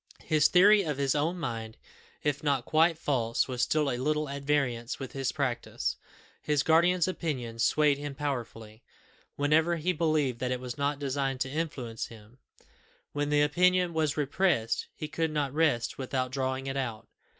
[0.23, 1.77] His theory of his own mind,
[2.23, 5.95] if not quite false, was still a little at variance with his practice.
[6.41, 8.81] His guardian's opinion swayed him powerfully,
[9.35, 12.39] whenever he believed that it was not designed to influence him;
[13.11, 17.07] when the opinion was repressed, he could not rest without drawing it out.